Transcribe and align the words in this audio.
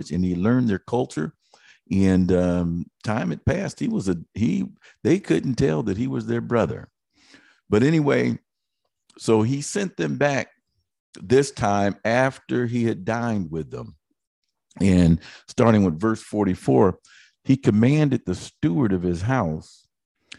language 0.00 0.12
and 0.12 0.24
he 0.24 0.34
learned 0.34 0.68
their 0.68 0.78
culture. 0.78 1.34
And 1.90 2.30
um, 2.30 2.86
time 3.02 3.30
had 3.30 3.44
passed. 3.44 3.80
He 3.80 3.88
was 3.88 4.08
a 4.08 4.16
he. 4.34 4.66
They 5.02 5.18
couldn't 5.18 5.56
tell 5.56 5.82
that 5.84 5.96
he 5.96 6.06
was 6.06 6.26
their 6.26 6.40
brother. 6.40 6.88
But 7.68 7.82
anyway, 7.82 8.38
so 9.18 9.42
he 9.42 9.60
sent 9.60 9.96
them 9.96 10.16
back 10.16 10.50
this 11.20 11.50
time 11.50 11.96
after 12.04 12.66
he 12.66 12.84
had 12.84 13.04
dined 13.04 13.50
with 13.50 13.70
them. 13.70 13.96
And 14.80 15.18
starting 15.48 15.84
with 15.84 16.00
verse 16.00 16.22
44, 16.22 16.96
he 17.42 17.56
commanded 17.56 18.22
the 18.24 18.36
steward 18.36 18.92
of 18.92 19.02
his 19.02 19.22
house, 19.22 19.88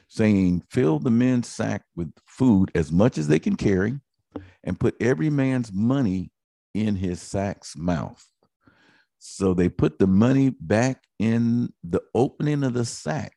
saying, 0.07 0.63
Fill 0.69 0.99
the 0.99 1.11
men's 1.11 1.49
sack 1.49 1.83
with 1.97 2.13
food 2.25 2.71
as 2.75 2.93
much 2.93 3.17
as 3.17 3.27
they 3.27 3.39
can 3.39 3.57
carry, 3.57 3.99
and 4.63 4.79
put 4.79 4.95
every 5.01 5.29
man's 5.29 5.73
money 5.73 6.31
in 6.73 6.95
his 6.95 7.21
sack's 7.21 7.75
mouth. 7.75 8.30
So 9.23 9.53
they 9.53 9.69
put 9.69 9.99
the 9.99 10.07
money 10.07 10.49
back 10.49 11.03
in 11.19 11.71
the 11.83 12.01
opening 12.15 12.63
of 12.63 12.73
the 12.73 12.85
sack. 12.85 13.33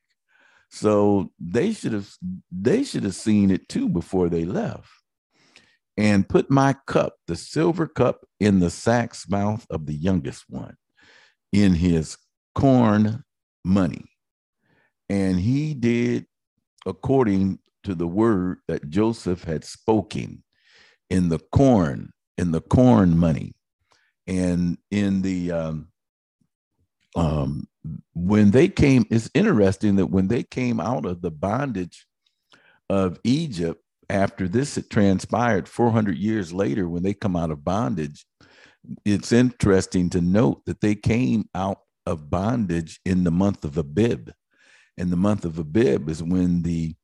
So 0.71 1.31
they 1.39 1.73
should 1.73 1.93
have 1.93 2.11
they 2.51 2.83
should 2.83 3.03
have 3.03 3.13
seen 3.13 3.51
it 3.51 3.69
too 3.69 3.87
before 3.87 4.27
they 4.27 4.45
left. 4.45 4.89
And 5.95 6.27
put 6.27 6.49
my 6.49 6.75
cup, 6.87 7.13
the 7.27 7.35
silver 7.35 7.87
cup, 7.87 8.25
in 8.39 8.59
the 8.59 8.71
sack's 8.71 9.29
mouth 9.29 9.67
of 9.69 9.85
the 9.85 9.93
youngest 9.93 10.45
one, 10.49 10.75
in 11.53 11.75
his 11.75 12.17
corn 12.55 13.23
money. 13.63 14.05
And 15.07 15.39
he 15.39 15.75
did 15.75 16.25
according 16.87 17.59
to 17.83 17.93
the 17.93 18.07
word 18.07 18.57
that 18.67 18.89
Joseph 18.89 19.43
had 19.43 19.63
spoken 19.63 20.43
in 21.11 21.29
the 21.29 21.39
corn, 21.51 22.11
in 22.39 22.51
the 22.51 22.61
corn 22.61 23.15
money. 23.15 23.53
And 24.27 24.77
in 24.91 25.21
the 25.21 25.51
um, 25.51 25.87
um, 27.15 27.67
when 28.13 28.51
they 28.51 28.67
came, 28.67 29.05
it's 29.09 29.29
interesting 29.33 29.95
that 29.97 30.07
when 30.07 30.27
they 30.27 30.43
came 30.43 30.79
out 30.79 31.05
of 31.05 31.21
the 31.21 31.31
bondage 31.31 32.07
of 32.89 33.19
Egypt, 33.23 33.81
after 34.09 34.47
this 34.47 34.75
had 34.75 34.89
transpired 34.89 35.67
400 35.67 36.17
years 36.17 36.53
later, 36.53 36.87
when 36.87 37.03
they 37.03 37.13
come 37.13 37.35
out 37.35 37.51
of 37.51 37.63
bondage, 37.63 38.25
it's 39.03 39.31
interesting 39.31 40.09
to 40.11 40.21
note 40.21 40.63
that 40.65 40.81
they 40.81 40.95
came 40.95 41.49
out 41.55 41.79
of 42.05 42.29
bondage 42.29 42.99
in 43.05 43.23
the 43.23 43.31
month 43.31 43.65
of 43.65 43.77
Abib. 43.77 44.31
And 44.97 45.11
the 45.11 45.17
month 45.17 45.43
of 45.45 45.57
Abib 45.57 46.09
is 46.09 46.21
when 46.21 46.61
the 46.61 46.95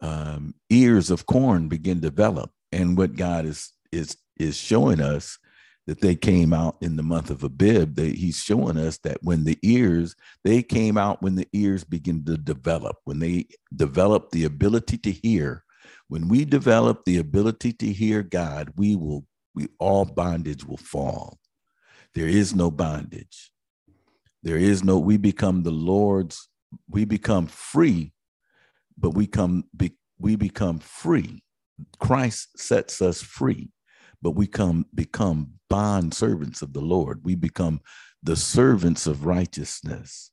um, 0.00 0.54
ears 0.70 1.10
of 1.10 1.26
corn 1.26 1.68
begin 1.68 2.00
to 2.00 2.08
develop. 2.10 2.50
And 2.72 2.96
what 2.96 3.16
God 3.16 3.44
is 3.46 3.72
is 3.92 4.16
is 4.38 4.56
showing 4.56 5.00
us 5.00 5.38
that 5.86 6.00
they 6.00 6.16
came 6.16 6.52
out 6.52 6.76
in 6.80 6.96
the 6.96 7.02
month 7.02 7.30
of 7.30 7.44
Abib. 7.44 7.94
That 7.94 8.14
he's 8.14 8.42
showing 8.42 8.76
us 8.76 8.98
that 8.98 9.18
when 9.22 9.44
the 9.44 9.58
ears, 9.62 10.16
they 10.44 10.62
came 10.62 10.98
out 10.98 11.22
when 11.22 11.36
the 11.36 11.48
ears 11.52 11.84
begin 11.84 12.24
to 12.24 12.36
develop, 12.36 12.96
when 13.04 13.20
they 13.20 13.46
develop 13.74 14.30
the 14.30 14.44
ability 14.44 14.98
to 14.98 15.12
hear. 15.12 15.64
When 16.08 16.28
we 16.28 16.44
develop 16.44 17.04
the 17.04 17.18
ability 17.18 17.72
to 17.74 17.92
hear 17.92 18.22
God, 18.22 18.72
we 18.76 18.94
will, 18.96 19.26
we 19.54 19.68
all 19.78 20.04
bondage 20.04 20.64
will 20.64 20.76
fall. 20.76 21.38
There 22.14 22.28
is 22.28 22.54
no 22.54 22.70
bondage. 22.70 23.50
There 24.42 24.56
is 24.56 24.84
no, 24.84 24.98
we 24.98 25.16
become 25.16 25.62
the 25.62 25.72
Lord's, 25.72 26.48
we 26.88 27.04
become 27.04 27.46
free, 27.46 28.12
but 28.96 29.10
we 29.10 29.26
come 29.26 29.64
be, 29.76 29.96
we 30.18 30.36
become 30.36 30.78
free. 30.78 31.42
Christ 31.98 32.58
sets 32.58 33.02
us 33.02 33.20
free 33.20 33.70
but 34.26 34.32
we 34.32 34.48
come 34.48 34.84
become 34.92 35.52
bond 35.70 36.12
servants 36.12 36.60
of 36.60 36.72
the 36.72 36.80
Lord. 36.80 37.20
We 37.22 37.36
become 37.36 37.80
the 38.24 38.34
servants 38.34 39.06
of 39.06 39.24
righteousness. 39.24 40.32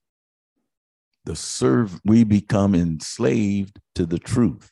The 1.25 1.35
serve 1.35 2.01
we 2.03 2.23
become 2.23 2.73
enslaved 2.73 3.79
to 3.93 4.07
the 4.07 4.17
truth. 4.17 4.71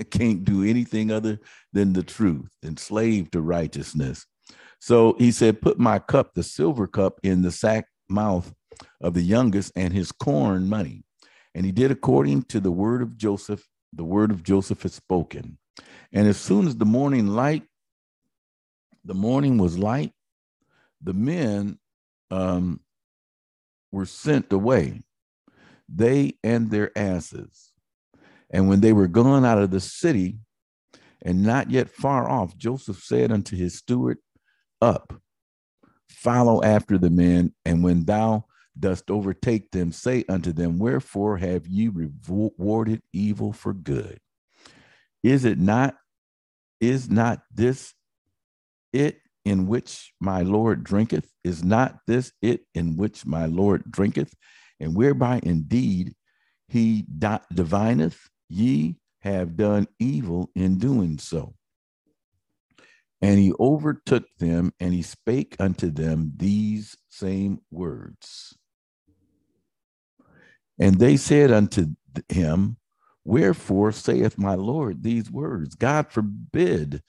I 0.00 0.02
can't 0.10 0.44
do 0.44 0.64
anything 0.64 1.12
other 1.12 1.38
than 1.72 1.92
the 1.92 2.02
truth, 2.02 2.50
enslaved 2.64 3.34
to 3.34 3.40
righteousness. 3.40 4.26
So 4.80 5.14
he 5.16 5.30
said, 5.30 5.62
Put 5.62 5.78
my 5.78 6.00
cup, 6.00 6.34
the 6.34 6.42
silver 6.42 6.88
cup, 6.88 7.20
in 7.22 7.42
the 7.42 7.52
sack 7.52 7.86
mouth 8.08 8.52
of 9.00 9.14
the 9.14 9.22
youngest 9.22 9.70
and 9.76 9.94
his 9.94 10.10
corn 10.10 10.68
money. 10.68 11.04
And 11.54 11.64
he 11.64 11.70
did 11.70 11.92
according 11.92 12.42
to 12.46 12.58
the 12.58 12.72
word 12.72 13.00
of 13.00 13.16
Joseph, 13.16 13.64
the 13.92 14.02
word 14.02 14.32
of 14.32 14.42
Joseph 14.42 14.82
had 14.82 14.90
spoken. 14.90 15.56
And 16.12 16.26
as 16.26 16.36
soon 16.36 16.66
as 16.66 16.76
the 16.76 16.84
morning 16.84 17.28
light 17.28 17.62
the 19.04 19.14
morning 19.14 19.58
was 19.58 19.78
light. 19.78 20.12
The 21.02 21.14
men 21.14 21.78
um, 22.30 22.80
were 23.90 24.06
sent 24.06 24.52
away, 24.52 25.00
they 25.88 26.34
and 26.44 26.70
their 26.70 26.96
asses. 26.96 27.72
And 28.50 28.68
when 28.68 28.80
they 28.80 28.92
were 28.92 29.08
gone 29.08 29.44
out 29.44 29.58
of 29.58 29.70
the 29.70 29.80
city 29.80 30.38
and 31.22 31.42
not 31.42 31.70
yet 31.70 31.88
far 31.88 32.28
off, 32.28 32.56
Joseph 32.56 32.98
said 33.02 33.30
unto 33.30 33.56
his 33.56 33.78
steward, 33.78 34.18
Up, 34.82 35.14
follow 36.08 36.62
after 36.62 36.98
the 36.98 37.10
men, 37.10 37.54
and 37.64 37.84
when 37.84 38.04
thou 38.04 38.44
dost 38.78 39.10
overtake 39.10 39.70
them, 39.70 39.92
say 39.92 40.24
unto 40.28 40.52
them, 40.52 40.78
Wherefore 40.78 41.36
have 41.38 41.66
ye 41.66 41.88
rewarded 41.88 43.02
evil 43.12 43.52
for 43.52 43.72
good? 43.72 44.18
Is 45.22 45.44
it 45.44 45.58
not, 45.58 45.96
is 46.80 47.10
not 47.10 47.42
this 47.52 47.94
it 48.92 49.20
in 49.44 49.66
which 49.66 50.12
my 50.20 50.42
Lord 50.42 50.84
drinketh? 50.84 51.30
Is 51.44 51.64
not 51.64 51.98
this 52.06 52.32
it 52.42 52.62
in 52.74 52.96
which 52.96 53.26
my 53.26 53.46
Lord 53.46 53.90
drinketh? 53.90 54.34
And 54.78 54.94
whereby 54.96 55.40
indeed 55.42 56.14
he 56.68 57.04
divineth, 57.08 58.18
ye 58.48 58.96
have 59.20 59.56
done 59.56 59.86
evil 59.98 60.50
in 60.54 60.78
doing 60.78 61.18
so. 61.18 61.54
And 63.22 63.38
he 63.38 63.52
overtook 63.60 64.24
them 64.38 64.72
and 64.80 64.94
he 64.94 65.02
spake 65.02 65.56
unto 65.60 65.90
them 65.90 66.32
these 66.36 66.96
same 67.10 67.60
words. 67.70 68.56
And 70.78 70.98
they 70.98 71.18
said 71.18 71.52
unto 71.52 71.88
him, 72.30 72.78
Wherefore 73.24 73.92
saith 73.92 74.38
my 74.38 74.54
Lord 74.54 75.02
these 75.02 75.30
words? 75.30 75.74
God 75.74 76.10
forbid 76.10 77.02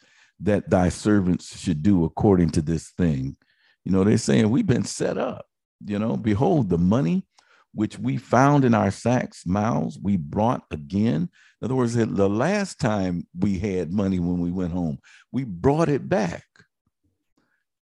that 0.43 0.69
thy 0.69 0.89
servants 0.89 1.57
should 1.57 1.83
do 1.83 2.03
according 2.03 2.49
to 2.51 2.61
this 2.61 2.91
thing. 2.97 3.37
You 3.85 3.91
know, 3.91 4.03
they're 4.03 4.17
saying 4.17 4.49
we've 4.49 4.67
been 4.67 4.83
set 4.83 5.17
up. 5.17 5.45
You 5.85 5.99
know, 5.99 6.17
behold, 6.17 6.69
the 6.69 6.77
money 6.77 7.25
which 7.73 7.97
we 7.97 8.17
found 8.17 8.65
in 8.65 8.73
our 8.73 8.91
sacks, 8.91 9.45
mouths, 9.45 9.97
we 10.01 10.17
brought 10.17 10.63
again. 10.71 11.29
In 11.61 11.65
other 11.65 11.75
words, 11.75 11.95
the 11.95 12.29
last 12.29 12.79
time 12.79 13.25
we 13.37 13.59
had 13.59 13.93
money 13.93 14.19
when 14.19 14.39
we 14.39 14.51
went 14.51 14.73
home, 14.73 14.99
we 15.31 15.43
brought 15.43 15.89
it 15.89 16.09
back 16.09 16.43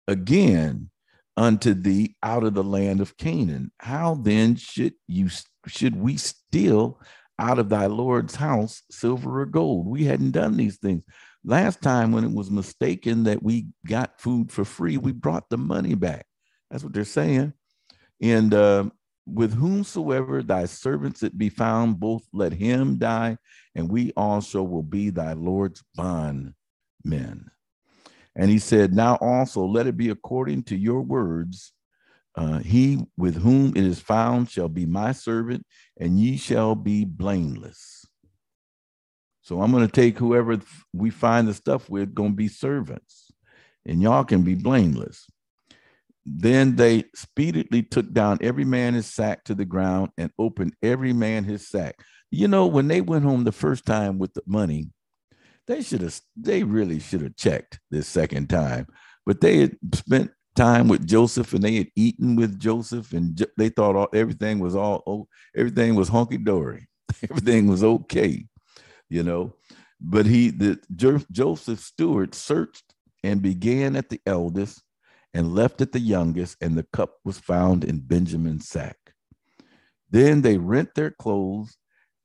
again 0.06 0.90
unto 1.36 1.72
thee 1.72 2.16
out 2.22 2.44
of 2.44 2.54
the 2.54 2.64
land 2.64 3.00
of 3.00 3.16
Canaan. 3.16 3.70
How 3.78 4.16
then 4.16 4.56
should 4.56 4.94
you 5.06 5.28
should 5.66 5.96
we 5.96 6.16
steal 6.16 7.00
out 7.38 7.58
of 7.58 7.68
thy 7.68 7.86
Lord's 7.86 8.34
house 8.34 8.82
silver 8.90 9.40
or 9.40 9.46
gold? 9.46 9.86
We 9.86 10.04
hadn't 10.04 10.32
done 10.32 10.56
these 10.56 10.78
things. 10.78 11.02
Last 11.44 11.80
time, 11.82 12.12
when 12.12 12.24
it 12.24 12.32
was 12.32 12.50
mistaken 12.50 13.24
that 13.24 13.42
we 13.42 13.68
got 13.86 14.20
food 14.20 14.50
for 14.50 14.64
free, 14.64 14.96
we 14.96 15.12
brought 15.12 15.48
the 15.48 15.58
money 15.58 15.94
back. 15.94 16.26
That's 16.70 16.84
what 16.84 16.92
they're 16.92 17.04
saying. 17.04 17.52
And 18.20 18.52
uh, 18.52 18.90
with 19.26 19.54
whomsoever 19.54 20.42
thy 20.42 20.64
servants 20.64 21.22
it 21.22 21.38
be 21.38 21.48
found, 21.48 22.00
both 22.00 22.26
let 22.32 22.52
him 22.52 22.98
die, 22.98 23.38
and 23.74 23.90
we 23.90 24.12
also 24.16 24.62
will 24.62 24.82
be 24.82 25.10
thy 25.10 25.34
Lord's 25.34 25.82
bondmen. 25.94 26.54
And 28.34 28.50
he 28.50 28.58
said, 28.58 28.94
Now 28.94 29.16
also 29.16 29.64
let 29.64 29.86
it 29.86 29.96
be 29.96 30.10
according 30.10 30.64
to 30.64 30.76
your 30.76 31.02
words. 31.02 31.72
Uh, 32.34 32.58
he 32.58 33.04
with 33.16 33.36
whom 33.36 33.70
it 33.76 33.84
is 33.84 34.00
found 34.00 34.48
shall 34.50 34.68
be 34.68 34.86
my 34.86 35.12
servant, 35.12 35.66
and 35.98 36.20
ye 36.20 36.36
shall 36.36 36.74
be 36.74 37.04
blameless. 37.04 37.97
So 39.48 39.62
I'm 39.62 39.72
going 39.72 39.86
to 39.86 39.90
take 39.90 40.18
whoever 40.18 40.60
we 40.92 41.08
find 41.08 41.48
the 41.48 41.54
stuff 41.54 41.88
with, 41.88 42.14
going 42.14 42.32
to 42.32 42.36
be 42.36 42.48
servants, 42.48 43.32
and 43.86 44.02
y'all 44.02 44.22
can 44.22 44.42
be 44.42 44.54
blameless. 44.54 45.26
Then 46.26 46.76
they 46.76 47.04
speedily 47.14 47.82
took 47.82 48.12
down 48.12 48.40
every 48.42 48.66
man 48.66 48.92
his 48.92 49.06
sack 49.06 49.44
to 49.44 49.54
the 49.54 49.64
ground 49.64 50.10
and 50.18 50.30
opened 50.38 50.74
every 50.82 51.14
man 51.14 51.44
his 51.44 51.66
sack. 51.66 51.98
You 52.30 52.46
know, 52.46 52.66
when 52.66 52.88
they 52.88 53.00
went 53.00 53.24
home 53.24 53.44
the 53.44 53.50
first 53.52 53.86
time 53.86 54.18
with 54.18 54.34
the 54.34 54.42
money, 54.46 54.90
they 55.66 55.80
should 55.80 56.02
have, 56.02 56.20
they 56.36 56.62
really 56.62 57.00
should 57.00 57.22
have 57.22 57.36
checked 57.36 57.80
this 57.90 58.06
second 58.06 58.50
time. 58.50 58.86
But 59.24 59.40
they 59.40 59.60
had 59.60 59.78
spent 59.94 60.30
time 60.56 60.88
with 60.88 61.08
Joseph 61.08 61.54
and 61.54 61.64
they 61.64 61.76
had 61.76 61.88
eaten 61.96 62.36
with 62.36 62.60
Joseph 62.60 63.14
and 63.14 63.42
they 63.56 63.70
thought 63.70 63.96
all, 63.96 64.08
everything 64.12 64.58
was 64.58 64.76
all, 64.76 65.26
everything 65.56 65.94
was 65.94 66.10
hunky 66.10 66.36
dory. 66.36 66.86
Everything 67.30 67.68
was 67.68 67.82
okay 67.82 68.44
you 69.08 69.22
know. 69.22 69.54
But 70.00 70.26
he, 70.26 70.50
the 70.50 70.78
Joseph 71.30 71.80
steward 71.80 72.34
searched 72.34 72.94
and 73.24 73.42
began 73.42 73.96
at 73.96 74.10
the 74.10 74.20
eldest 74.26 74.82
and 75.34 75.54
left 75.54 75.80
at 75.80 75.92
the 75.92 76.00
youngest, 76.00 76.56
and 76.60 76.76
the 76.76 76.86
cup 76.92 77.16
was 77.24 77.38
found 77.38 77.84
in 77.84 78.00
Benjamin's 78.00 78.68
sack. 78.68 78.96
Then 80.10 80.42
they 80.42 80.56
rent 80.56 80.94
their 80.94 81.10
clothes 81.10 81.76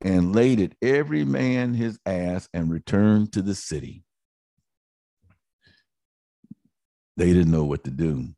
and 0.01 0.35
laid 0.35 0.59
it 0.59 0.75
every 0.81 1.25
man 1.25 1.74
his 1.74 2.00
ass 2.06 2.47
and 2.53 2.71
returned 2.71 3.33
to 3.33 3.41
the 3.41 3.56
city. 3.56 4.03
They 7.18 7.27
didn't 7.27 7.51
know 7.51 7.65
what 7.65 7.83
to 7.83 7.91
do. 7.91 8.29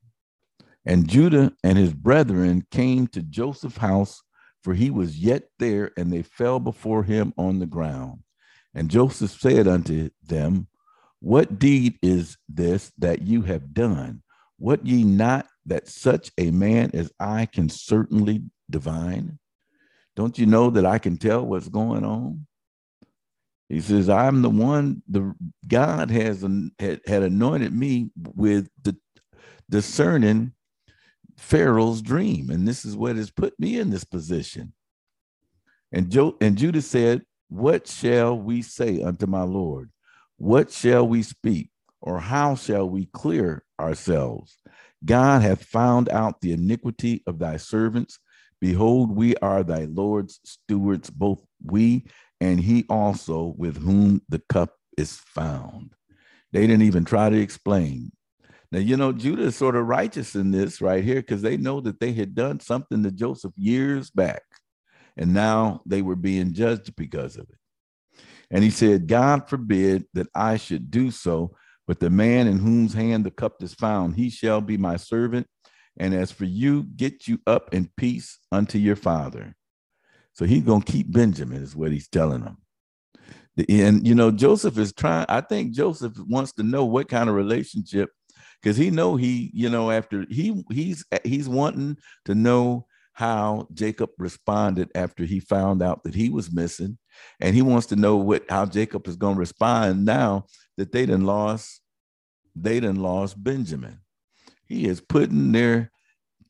And 0.86 1.08
Judah 1.08 1.54
and 1.64 1.78
his 1.78 1.94
brethren 1.94 2.66
came 2.70 3.08
to 3.08 3.22
Joseph's 3.22 3.78
house, 3.78 4.22
for 4.64 4.74
he 4.74 4.92
was 4.92 5.18
yet 5.18 5.44
there, 5.58 5.92
and 5.98 6.12
they 6.12 6.22
fell 6.22 6.60
before 6.60 7.04
him 7.04 7.34
on 7.38 7.60
the 7.60 7.66
ground. 7.66 8.20
And 8.76 8.90
Joseph 8.90 9.32
said 9.32 9.68
unto 9.68 10.10
them, 10.22 10.68
What 11.22 11.58
deed 11.58 11.98
is 12.02 12.38
this 12.50 12.92
that 12.98 13.22
you 13.22 13.42
have 13.44 13.74
done? 13.74 14.22
What 14.58 14.86
ye 14.86 15.04
not 15.04 15.48
that 15.66 15.88
such 15.88 16.32
a 16.38 16.52
man 16.52 16.92
as 16.94 17.12
I 17.20 17.46
can 17.46 17.70
certainly 17.70 18.44
divine? 18.70 19.40
Don't 20.16 20.38
you 20.38 20.46
know 20.46 20.70
that 20.70 20.86
I 20.86 21.00
can 21.00 21.18
tell 21.18 21.46
what's 21.46 21.70
going 21.70 22.06
on? 22.06 22.46
He 23.70 23.82
says, 23.82 24.10
I'm 24.10 24.42
the 24.42 24.50
one, 24.50 25.02
the 25.08 25.34
God 25.68 26.12
has 26.12 26.46
had, 26.78 27.02
had 27.08 27.24
anointed 27.24 27.74
me 27.74 28.12
with 28.16 28.70
the 28.84 28.96
discerning 29.70 30.54
Pharaoh's 31.38 32.02
dream. 32.02 32.50
And 32.50 32.68
this 32.68 32.86
is 32.86 32.96
what 32.96 33.16
has 33.16 33.32
put 33.32 33.60
me 33.60 33.80
in 33.80 33.90
this 33.90 34.04
position. 34.04 34.74
And, 35.92 36.12
jo- 36.12 36.38
and 36.42 36.58
Judah 36.58 36.82
said, 36.82 37.24
What 37.50 37.88
shall 37.88 38.38
we 38.38 38.62
say 38.62 39.02
unto 39.02 39.26
my 39.26 39.44
Lord? 39.44 39.92
What 40.38 40.72
shall 40.72 41.08
we 41.08 41.24
speak? 41.24 41.70
Or 42.02 42.20
how 42.20 42.56
shall 42.56 42.90
we 42.90 43.08
clear 43.08 43.64
ourselves? 43.80 44.58
God 45.04 45.42
hath 45.42 45.64
found 45.64 46.10
out 46.10 46.42
the 46.42 46.52
iniquity 46.52 47.24
of 47.28 47.40
thy 47.40 47.58
servants. 47.58 48.20
Behold, 48.62 49.16
we 49.16 49.36
are 49.38 49.64
thy 49.64 49.86
Lord's 49.86 50.40
stewards, 50.44 51.10
both 51.10 51.46
we 51.64 52.06
and 52.42 52.60
he 52.60 52.86
also 52.90 53.54
with 53.58 53.78
whom 53.78 54.22
the 54.30 54.42
cup 54.50 54.74
is 54.98 55.18
found. 55.18 55.94
They 56.52 56.68
didn't 56.68 56.84
even 56.84 57.06
try 57.06 57.30
to 57.30 57.40
explain. 57.40 58.12
Now, 58.72 58.80
you 58.80 58.98
know, 58.98 59.12
Judah 59.12 59.44
is 59.44 59.56
sort 59.56 59.76
of 59.76 59.88
righteous 59.88 60.36
in 60.36 60.52
this 60.52 60.82
right 60.82 61.04
here 61.04 61.16
because 61.22 61.42
they 61.42 61.58
know 61.58 61.82
that 61.82 62.00
they 62.00 62.14
had 62.14 62.36
done 62.36 62.60
something 62.60 63.04
to 63.04 63.12
Joseph 63.12 63.54
years 63.56 64.10
back, 64.10 64.42
and 65.18 65.34
now 65.34 65.82
they 65.86 66.02
were 66.02 66.16
being 66.16 66.54
judged 66.54 66.96
because 66.96 67.36
of 67.36 67.44
it. 67.44 67.58
And 68.52 68.64
he 68.64 68.70
said, 68.70 69.08
God 69.08 69.50
forbid 69.50 70.06
that 70.14 70.28
I 70.36 70.58
should 70.58 70.92
do 70.92 71.12
so, 71.12 71.56
but 71.88 72.00
the 72.00 72.10
man 72.10 72.48
in 72.48 72.60
whose 72.60 72.94
hand 72.94 73.26
the 73.26 73.32
cup 73.32 73.62
is 73.64 73.74
found, 73.74 74.16
he 74.16 74.30
shall 74.30 74.62
be 74.62 74.78
my 74.78 74.98
servant. 74.98 75.48
And 75.98 76.14
as 76.14 76.32
for 76.32 76.46
you, 76.46 76.84
get 76.84 77.28
you 77.28 77.40
up 77.48 77.74
in 77.74 77.90
peace 77.98 78.40
unto 78.52 78.78
your 78.78 78.98
father. 78.98 79.56
So 80.34 80.46
he's 80.46 80.64
going 80.64 80.82
to 80.82 80.92
keep 80.92 81.12
Benjamin, 81.12 81.64
is 81.64 81.76
what 81.76 81.92
he's 81.92 82.10
telling 82.10 82.42
them. 82.42 82.58
And, 83.70 84.06
you 84.06 84.16
know, 84.16 84.32
Joseph 84.32 84.78
is 84.78 84.92
trying, 84.92 85.26
I 85.30 85.40
think 85.40 85.72
Joseph 85.72 86.14
wants 86.28 86.52
to 86.54 86.64
know 86.64 86.84
what 86.84 87.08
kind 87.08 87.30
of 87.30 87.36
relationship, 87.36 88.10
because 88.62 88.76
he 88.76 88.90
know 88.90 89.16
he, 89.16 89.50
you 89.54 89.70
know, 89.70 89.92
after 89.92 90.26
he 90.30 90.62
he's 90.70 91.06
he's 91.24 91.48
wanting 91.48 91.98
to 92.26 92.36
know 92.36 92.88
how 93.16 93.66
Jacob 93.74 94.10
responded 94.18 94.92
after 94.94 95.24
he 95.24 95.40
found 95.40 95.82
out 95.82 96.04
that 96.04 96.14
he 96.14 96.30
was 96.30 96.52
missing. 96.52 96.98
And 97.40 97.56
he 97.56 97.62
wants 97.62 97.88
to 97.88 97.96
know 97.96 98.18
what 98.18 98.44
how 98.50 98.66
Jacob 98.66 99.08
is 99.08 99.16
going 99.16 99.36
to 99.36 99.40
respond 99.40 100.04
now 100.04 100.46
that 100.78 100.92
they 100.92 101.06
done 101.06 101.26
lost, 101.26 101.82
they 102.56 102.82
done 102.82 102.98
lost 102.98 103.42
Benjamin. 103.42 104.02
He 104.66 104.86
is 104.86 105.00
putting 105.00 105.54
their 105.54 105.92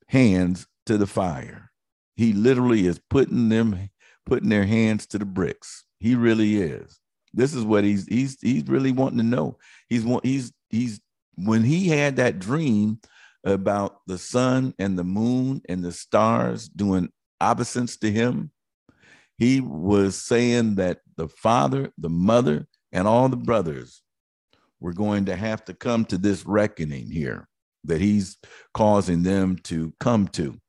hands 0.08 0.66
to 0.88 0.98
the 0.98 1.06
fire. 1.06 1.72
He 2.16 2.34
literally 2.34 2.88
is 2.88 3.00
putting 3.10 3.50
them 3.50 3.90
putting 4.26 4.50
their 4.50 4.66
hands 4.66 5.06
to 5.06 5.20
the 5.20 5.26
bricks. 5.26 5.84
He 6.00 6.16
really 6.16 6.58
is. 6.58 7.00
This 7.32 7.54
is 7.54 7.64
what 7.64 7.84
he's 7.84 8.08
he's 8.08 8.38
he's 8.42 8.68
really 8.68 8.92
wanting 8.92 9.20
to 9.20 9.24
know. 9.24 9.60
He's 9.88 10.04
he's 10.24 10.52
he's 10.72 11.00
when 11.36 11.64
he 11.64 11.90
had 11.90 12.16
that 12.16 12.40
dream 12.40 13.00
about 13.46 14.00
the 14.08 14.18
sun 14.18 14.74
and 14.80 14.98
the 14.98 15.04
moon 15.04 15.62
and 15.70 15.84
the 15.84 15.92
stars 15.92 16.68
doing 16.68 17.10
obeisance 17.42 17.98
to 17.98 18.12
him, 18.12 18.52
he 19.38 19.62
was 19.62 20.16
saying 20.16 20.76
that 20.76 21.00
the 21.16 21.28
father, 21.28 21.92
the 21.98 22.10
mother, 22.10 22.68
and 22.92 23.08
all 23.08 23.30
the 23.30 23.38
brothers 23.38 24.02
were 24.80 24.94
going 24.94 25.26
to 25.26 25.36
have 25.36 25.64
to 25.66 25.74
come 25.74 26.06
to 26.06 26.18
this 26.18 26.46
reckoning 26.46 27.10
here 27.10 27.48
that 27.84 28.02
he's 28.02 28.38
causing 28.74 29.24
them 29.24 29.58
to 29.64 29.94
come 30.00 30.28
to. 30.30 30.60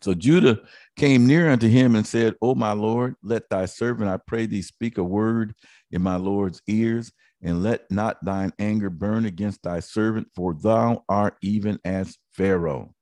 So 0.00 0.14
Judah 0.14 0.60
came 0.96 1.26
near 1.26 1.50
unto 1.50 1.68
him 1.68 1.94
and 1.94 2.06
said, 2.06 2.34
O 2.42 2.54
my 2.54 2.72
Lord, 2.72 3.14
let 3.22 3.48
thy 3.48 3.66
servant, 3.66 4.10
I 4.10 4.18
pray 4.26 4.46
thee, 4.46 4.62
speak 4.62 4.98
a 4.98 5.04
word 5.04 5.54
in 5.90 6.02
my 6.02 6.16
Lord's 6.16 6.60
ears, 6.66 7.12
and 7.42 7.62
let 7.62 7.90
not 7.90 8.24
thine 8.24 8.52
anger 8.58 8.90
burn 8.90 9.26
against 9.26 9.62
thy 9.62 9.80
servant, 9.80 10.28
for 10.34 10.54
thou 10.54 11.04
art 11.08 11.36
even 11.42 11.78
as 11.84 12.16
Pharaoh. 12.32 12.94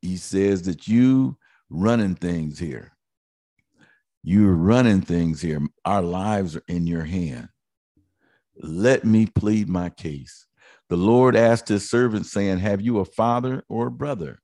He 0.00 0.16
says 0.16 0.62
that 0.62 0.88
you 0.88 1.38
running 1.70 2.14
things 2.14 2.58
here. 2.58 2.92
You're 4.24 4.54
running 4.54 5.00
things 5.00 5.40
here. 5.40 5.60
Our 5.84 6.02
lives 6.02 6.56
are 6.56 6.64
in 6.68 6.86
your 6.86 7.04
hand. 7.04 7.48
Let 8.56 9.04
me 9.04 9.26
plead 9.26 9.68
my 9.68 9.90
case. 9.90 10.46
The 10.88 10.96
Lord 10.96 11.34
asked 11.34 11.68
his 11.68 11.88
servant, 11.88 12.26
saying, 12.26 12.58
Have 12.58 12.80
you 12.80 12.98
a 12.98 13.04
father 13.04 13.64
or 13.68 13.86
a 13.86 13.90
brother? 13.90 14.40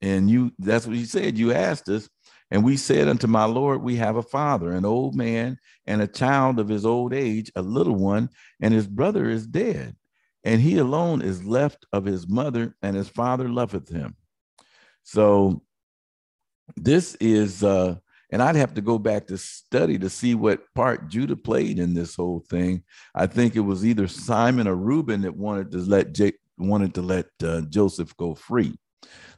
And 0.00 0.30
you, 0.30 0.52
that's 0.58 0.86
what 0.86 0.96
he 0.96 1.04
said. 1.04 1.36
You 1.36 1.52
asked 1.52 1.88
us, 1.88 2.08
and 2.50 2.64
we 2.64 2.76
said 2.76 3.08
unto 3.08 3.26
my 3.26 3.44
Lord, 3.44 3.82
We 3.82 3.96
have 3.96 4.16
a 4.16 4.22
father, 4.22 4.72
an 4.72 4.84
old 4.84 5.14
man, 5.14 5.58
and 5.86 6.02
a 6.02 6.06
child 6.06 6.58
of 6.58 6.68
his 6.68 6.84
old 6.84 7.12
age, 7.14 7.50
a 7.54 7.62
little 7.62 7.94
one, 7.94 8.30
and 8.60 8.74
his 8.74 8.86
brother 8.86 9.28
is 9.28 9.46
dead. 9.46 9.96
And 10.42 10.60
he 10.60 10.78
alone 10.78 11.22
is 11.22 11.44
left 11.44 11.86
of 11.92 12.04
his 12.04 12.26
mother, 12.28 12.74
and 12.82 12.96
his 12.96 13.08
father 13.08 13.48
loveth 13.48 13.88
him. 13.88 14.16
So 15.02 15.62
this 16.76 17.14
is 17.16 17.64
uh 17.64 17.96
and 18.32 18.40
I'd 18.42 18.56
have 18.56 18.74
to 18.74 18.80
go 18.80 18.96
back 18.98 19.26
to 19.26 19.38
study 19.38 19.98
to 19.98 20.08
see 20.08 20.36
what 20.36 20.62
part 20.74 21.08
Judah 21.08 21.34
played 21.34 21.80
in 21.80 21.94
this 21.94 22.14
whole 22.14 22.44
thing. 22.48 22.84
I 23.12 23.26
think 23.26 23.56
it 23.56 23.60
was 23.60 23.84
either 23.84 24.06
Simon 24.06 24.68
or 24.68 24.76
Reuben 24.76 25.22
that 25.22 25.36
wanted 25.36 25.72
to 25.72 25.78
let 25.78 26.12
Jake 26.12 26.38
wanted 26.56 26.94
to 26.94 27.02
let 27.02 27.26
uh, 27.42 27.62
Joseph 27.62 28.16
go 28.16 28.34
free. 28.34 28.78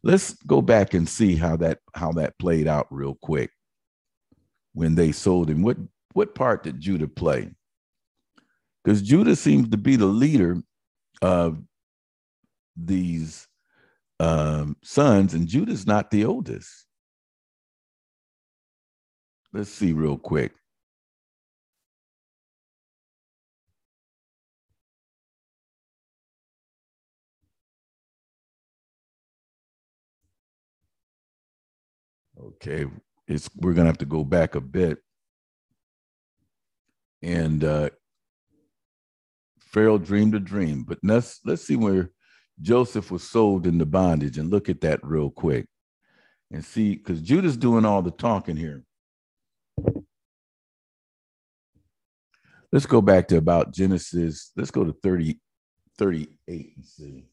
Let's 0.02 0.34
go 0.46 0.60
back 0.60 0.94
and 0.94 1.08
see 1.08 1.36
how 1.36 1.56
that 1.58 1.78
how 1.94 2.12
that 2.12 2.38
played 2.38 2.66
out 2.66 2.86
real 2.90 3.16
quick 3.22 3.50
when 4.72 4.94
they 4.94 5.12
sold 5.12 5.48
him. 5.48 5.62
What 5.62 5.76
what 6.12 6.34
part 6.34 6.64
did 6.64 6.80
Judah 6.80 7.08
play? 7.08 7.50
Because 8.82 9.02
Judah 9.02 9.36
seems 9.36 9.68
to 9.68 9.76
be 9.76 9.96
the 9.96 10.06
leader 10.06 10.60
of 11.20 11.62
these 12.76 13.46
um, 14.18 14.76
sons, 14.82 15.34
and 15.34 15.46
Judah's 15.46 15.86
not 15.86 16.10
the 16.10 16.24
oldest. 16.24 16.86
Let's 19.52 19.70
see 19.70 19.92
real 19.92 20.18
quick. 20.18 20.52
Okay, 32.42 32.86
it's 33.28 33.48
we're 33.56 33.72
gonna 33.72 33.88
have 33.88 33.98
to 33.98 34.04
go 34.04 34.24
back 34.24 34.54
a 34.54 34.60
bit. 34.60 34.98
And 37.22 37.62
uh 37.62 37.90
Pharaoh 39.60 39.98
dreamed 39.98 40.34
a 40.34 40.40
dream, 40.40 40.84
but 40.84 40.98
let's 41.02 41.40
let's 41.44 41.64
see 41.64 41.76
where 41.76 42.10
Joseph 42.60 43.10
was 43.10 43.22
sold 43.22 43.66
into 43.66 43.86
bondage 43.86 44.38
and 44.38 44.50
look 44.50 44.68
at 44.68 44.80
that 44.82 45.00
real 45.04 45.30
quick 45.30 45.66
and 46.50 46.64
see 46.64 46.96
because 46.96 47.20
Judah's 47.20 47.56
doing 47.56 47.84
all 47.84 48.02
the 48.02 48.10
talking 48.10 48.56
here. 48.56 48.84
Let's 52.72 52.86
go 52.86 53.00
back 53.02 53.28
to 53.28 53.36
about 53.36 53.72
Genesis. 53.72 54.50
Let's 54.56 54.70
go 54.70 54.84
to 54.84 54.94
30, 55.02 55.38
38 55.98 56.72
and 56.76 56.84
see. 56.84 57.26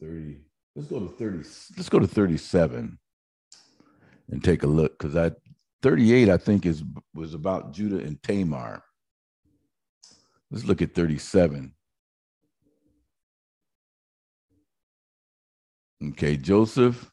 30. 0.00 0.40
Let's 0.74 0.88
go 0.88 1.00
to 1.00 1.08
30. 1.08 1.36
Let's 1.76 1.88
go 1.88 1.98
to 1.98 2.06
37 2.06 2.98
and 4.30 4.42
take 4.42 4.62
a 4.62 4.68
look 4.68 4.98
because 4.98 5.16
I 5.16 5.32
38, 5.82 6.30
I 6.30 6.36
think, 6.38 6.64
is 6.64 6.82
was 7.14 7.34
about 7.34 7.72
Judah 7.72 7.98
and 7.98 8.22
Tamar. 8.22 8.82
Let's 10.50 10.64
look 10.64 10.80
at 10.80 10.94
37. 10.94 11.74
Okay, 16.10 16.36
Joseph, 16.36 17.10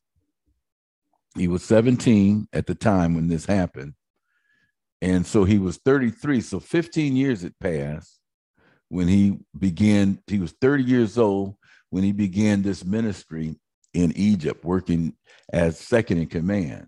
he 1.37 1.47
was 1.47 1.63
17 1.63 2.47
at 2.53 2.67
the 2.67 2.75
time 2.75 3.15
when 3.15 3.27
this 3.27 3.45
happened. 3.45 3.93
And 5.01 5.25
so 5.25 5.43
he 5.43 5.59
was 5.59 5.77
33. 5.77 6.41
So 6.41 6.59
15 6.59 7.15
years 7.15 7.41
had 7.41 7.57
passed 7.59 8.19
when 8.89 9.07
he 9.07 9.39
began, 9.57 10.21
he 10.27 10.39
was 10.39 10.53
30 10.61 10.83
years 10.83 11.17
old 11.17 11.55
when 11.89 12.03
he 12.03 12.11
began 12.11 12.61
this 12.61 12.85
ministry 12.85 13.55
in 13.93 14.11
Egypt, 14.15 14.63
working 14.63 15.13
as 15.51 15.79
second 15.79 16.19
in 16.19 16.27
command. 16.27 16.87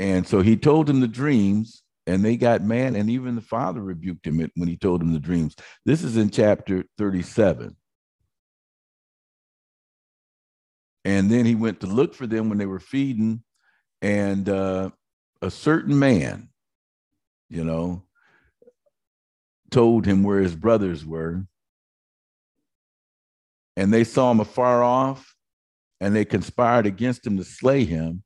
And 0.00 0.26
so 0.26 0.40
he 0.40 0.56
told 0.56 0.88
him 0.88 1.00
the 1.00 1.06
dreams, 1.06 1.82
and 2.06 2.24
they 2.24 2.38
got 2.38 2.62
mad, 2.62 2.96
and 2.96 3.10
even 3.10 3.34
the 3.34 3.42
father 3.42 3.82
rebuked 3.82 4.26
him 4.26 4.38
when 4.56 4.68
he 4.68 4.78
told 4.78 5.02
him 5.02 5.12
the 5.12 5.20
dreams. 5.20 5.54
This 5.84 6.02
is 6.02 6.16
in 6.16 6.30
chapter 6.30 6.86
37. 6.96 7.76
And 11.04 11.30
then 11.30 11.44
he 11.44 11.54
went 11.54 11.80
to 11.80 11.86
look 11.86 12.14
for 12.14 12.26
them 12.26 12.48
when 12.48 12.56
they 12.56 12.64
were 12.64 12.80
feeding, 12.80 13.42
and 14.00 14.48
uh, 14.48 14.88
a 15.42 15.50
certain 15.50 15.98
man, 15.98 16.48
you 17.50 17.62
know, 17.62 18.02
told 19.70 20.06
him 20.06 20.22
where 20.22 20.40
his 20.40 20.56
brothers 20.56 21.04
were. 21.04 21.44
And 23.76 23.92
they 23.92 24.04
saw 24.04 24.30
him 24.30 24.40
afar 24.40 24.82
off, 24.82 25.34
and 26.00 26.16
they 26.16 26.24
conspired 26.24 26.86
against 26.86 27.26
him 27.26 27.36
to 27.36 27.44
slay 27.44 27.84
him. 27.84 28.22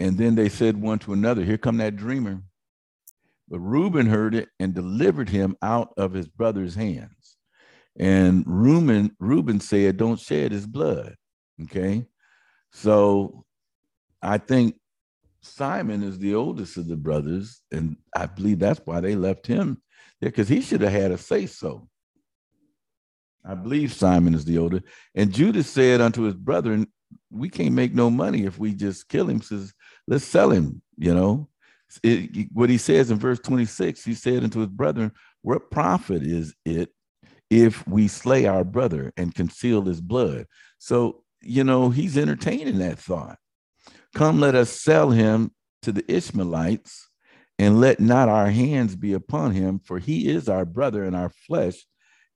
And 0.00 0.16
then 0.16 0.34
they 0.34 0.48
said 0.48 0.80
one 0.80 0.98
to 1.00 1.12
another, 1.12 1.44
Here 1.44 1.58
come 1.58 1.76
that 1.76 1.94
dreamer. 1.94 2.42
But 3.50 3.60
Reuben 3.60 4.06
heard 4.06 4.34
it 4.34 4.48
and 4.58 4.72
delivered 4.72 5.28
him 5.28 5.56
out 5.60 5.92
of 5.98 6.14
his 6.14 6.26
brother's 6.26 6.74
hands. 6.74 7.36
And 7.98 8.44
Reuben, 8.46 9.14
Reuben 9.20 9.60
said, 9.60 9.98
Don't 9.98 10.18
shed 10.18 10.52
his 10.52 10.66
blood. 10.66 11.16
Okay. 11.64 12.06
So 12.72 13.44
I 14.22 14.38
think 14.38 14.76
Simon 15.42 16.02
is 16.02 16.18
the 16.18 16.34
oldest 16.34 16.78
of 16.78 16.88
the 16.88 16.96
brothers. 16.96 17.60
And 17.70 17.96
I 18.16 18.24
believe 18.24 18.58
that's 18.58 18.80
why 18.84 19.00
they 19.00 19.16
left 19.16 19.46
him 19.46 19.82
there 20.22 20.30
because 20.30 20.48
he 20.48 20.62
should 20.62 20.80
have 20.80 20.92
had 20.92 21.10
a 21.10 21.18
say 21.18 21.44
so. 21.44 21.88
I 23.44 23.54
believe 23.54 23.92
Simon 23.92 24.32
is 24.34 24.46
the 24.46 24.56
older. 24.56 24.82
And 25.14 25.30
Judah 25.30 25.62
said 25.62 26.00
unto 26.00 26.22
his 26.22 26.34
brethren, 26.34 26.86
We 27.30 27.50
can't 27.50 27.74
make 27.74 27.92
no 27.92 28.08
money 28.08 28.44
if 28.44 28.58
we 28.58 28.72
just 28.72 29.10
kill 29.10 29.28
him. 29.28 29.42
Says, 29.42 29.74
Let's 30.10 30.26
sell 30.26 30.50
him, 30.50 30.82
you 30.98 31.14
know. 31.14 31.48
It, 32.02 32.48
what 32.52 32.68
he 32.68 32.76
says 32.76 33.10
in 33.10 33.18
verse 33.18 33.40
26, 33.40 34.04
he 34.04 34.12
said 34.14 34.44
unto 34.44 34.60
his 34.60 34.68
brethren, 34.68 35.12
What 35.40 35.70
profit 35.70 36.22
is 36.22 36.54
it 36.66 36.90
if 37.48 37.86
we 37.88 38.08
slay 38.08 38.44
our 38.44 38.64
brother 38.64 39.12
and 39.16 39.34
conceal 39.34 39.82
his 39.82 40.02
blood? 40.02 40.46
So 40.78 41.24
you 41.42 41.64
know, 41.64 41.90
he's 41.90 42.18
entertaining 42.18 42.78
that 42.78 42.98
thought. 42.98 43.38
Come, 44.14 44.40
let 44.40 44.54
us 44.54 44.70
sell 44.70 45.10
him 45.10 45.52
to 45.82 45.92
the 45.92 46.04
Ishmaelites, 46.12 47.08
and 47.58 47.80
let 47.80 48.00
not 48.00 48.28
our 48.28 48.50
hands 48.50 48.96
be 48.96 49.12
upon 49.12 49.52
him, 49.52 49.80
for 49.84 49.98
he 49.98 50.28
is 50.28 50.48
our 50.48 50.64
brother 50.64 51.04
and 51.04 51.14
our 51.14 51.28
flesh. 51.28 51.86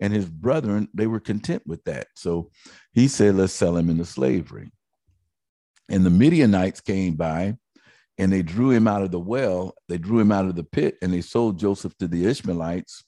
And 0.01 0.13
his 0.13 0.29
brethren, 0.29 0.89
they 0.93 1.07
were 1.07 1.21
content 1.21 1.63
with 1.67 1.85
that. 1.85 2.09
So 2.15 2.51
he 2.93 3.09
said, 3.09 3.37
Let's 3.37 3.53
sell 3.53 3.77
him 3.77 3.89
into 3.89 4.05
slavery. 4.05 4.71
And 5.89 6.05
the 6.05 6.11
Midianites 6.11 6.81
came 6.81 7.15
by 7.15 7.57
and 8.19 8.33
they 8.33 8.43
drew 8.43 8.71
him 8.71 8.87
out 8.87 9.03
of 9.03 9.11
the 9.11 9.19
well, 9.19 9.75
they 9.89 9.99
drew 9.99 10.21
him 10.21 10.33
out 10.33 10.47
of 10.47 10.57
the 10.57 10.65
pit, 10.65 10.97
and 11.03 11.13
they 11.13 11.21
sold 11.21 11.59
Joseph 11.59 11.97
to 11.99 12.09
the 12.09 12.27
Ishmaelites 12.27 13.05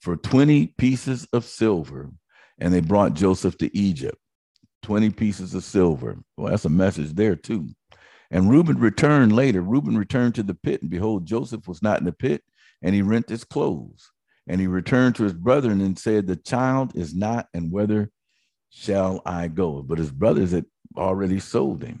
for 0.00 0.16
20 0.16 0.68
pieces 0.78 1.26
of 1.32 1.44
silver. 1.44 2.10
And 2.58 2.74
they 2.74 2.80
brought 2.80 3.14
Joseph 3.14 3.56
to 3.58 3.76
Egypt. 3.76 4.18
20 4.82 5.10
pieces 5.10 5.54
of 5.54 5.64
silver. 5.64 6.18
Well, 6.36 6.50
that's 6.50 6.64
a 6.64 6.70
message 6.70 7.14
there 7.14 7.36
too. 7.36 7.68
And 8.30 8.50
Reuben 8.50 8.78
returned 8.78 9.34
later. 9.34 9.60
Reuben 9.60 9.96
returned 9.96 10.34
to 10.36 10.42
the 10.42 10.54
pit, 10.54 10.82
and 10.82 10.90
behold, 10.90 11.26
Joseph 11.26 11.66
was 11.66 11.82
not 11.82 11.98
in 11.98 12.04
the 12.04 12.12
pit, 12.12 12.42
and 12.82 12.94
he 12.94 13.02
rent 13.02 13.28
his 13.28 13.44
clothes. 13.44 14.10
And 14.46 14.60
he 14.60 14.66
returned 14.66 15.16
to 15.16 15.24
his 15.24 15.32
brethren 15.32 15.80
and 15.80 15.98
said, 15.98 16.26
The 16.26 16.36
child 16.36 16.96
is 16.96 17.14
not, 17.14 17.48
and 17.54 17.70
whither 17.70 18.10
shall 18.70 19.20
I 19.26 19.48
go? 19.48 19.82
But 19.82 19.98
his 19.98 20.10
brothers 20.10 20.52
had 20.52 20.64
already 20.96 21.40
sold 21.40 21.82
him. 21.82 21.98